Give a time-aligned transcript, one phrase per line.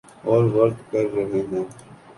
[0.23, 1.63] اور ورد کر رہے ہیں۔